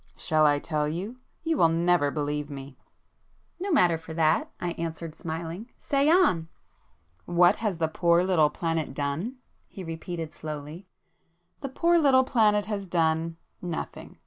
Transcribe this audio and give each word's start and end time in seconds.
"Shall 0.17 0.47
I 0.47 0.57
tell 0.57 0.87
you? 0.87 1.17
You 1.43 1.57
will 1.57 1.69
never 1.69 2.09
believe 2.09 2.49
me!" 2.49 2.75
"No 3.59 3.69
matter 3.71 3.99
for 3.99 4.15
that!" 4.15 4.49
I 4.59 4.71
answered 4.71 5.13
smiling—"Say 5.13 6.09
on!" 6.09 6.47
"What 7.25 7.57
has 7.57 7.77
the 7.77 7.87
poor 7.87 8.23
little 8.23 8.49
planet 8.49 8.95
done?" 8.95 9.35
he 9.67 9.83
repeated 9.83 10.31
slowly—"The 10.31 11.69
poor 11.69 11.99
little 11.99 12.23
planet 12.23 12.65
has 12.65 12.87
done—nothing. 12.87 14.17